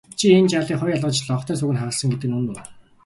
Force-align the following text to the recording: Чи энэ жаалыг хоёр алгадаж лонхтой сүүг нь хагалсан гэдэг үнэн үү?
Чи 0.17 0.25
энэ 0.37 0.49
жаалыг 0.51 0.77
хоёр 0.79 0.95
алгадаж 0.97 1.17
лонхтой 1.27 1.55
сүүг 1.57 1.71
нь 1.73 1.79
хагалсан 1.81 2.09
гэдэг 2.11 2.27
үнэн 2.29 2.49
үү? 2.51 2.59